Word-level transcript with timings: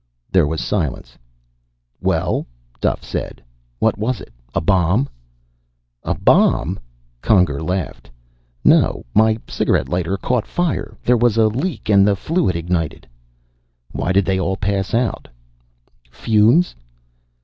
There 0.31 0.47
was 0.47 0.61
silence. 0.61 1.15
"Well?" 1.99 2.47
Duff 2.79 3.03
said. 3.03 3.39
"What 3.77 3.99
was 3.99 4.19
it? 4.19 4.33
A 4.55 4.59
bomb?" 4.59 5.07
"A 6.03 6.15
bomb?" 6.15 6.79
Conger 7.21 7.61
laughed. 7.61 8.09
"No. 8.63 9.05
My 9.13 9.37
cigarette 9.47 9.89
lighter 9.89 10.17
caught 10.17 10.47
fire. 10.47 10.97
There 11.03 11.17
was 11.17 11.37
a 11.37 11.49
leak, 11.49 11.87
and 11.87 12.07
the 12.07 12.15
fluid 12.15 12.55
ignited." 12.55 13.05
"Why 13.91 14.11
did 14.11 14.25
they 14.25 14.39
all 14.39 14.57
pass 14.57 14.95
out?" 14.95 15.27
"Fumes." 16.09 16.73